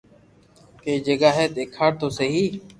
ڪئي 0.83 0.95
جگہ 1.07 1.29
ھي 1.35 1.45
ديکاڙ 1.55 1.91
تو 1.99 2.07
سھي 2.17 2.27